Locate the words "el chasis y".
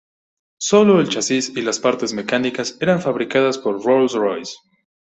0.99-1.61